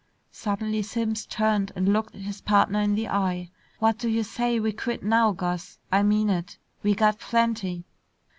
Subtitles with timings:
[0.31, 3.51] Suddenly Simms turned and looked his partner in the eye.
[3.77, 5.77] "What do you say we quit now, Gus?
[5.91, 6.57] I mean it.
[6.81, 7.85] We got plenty."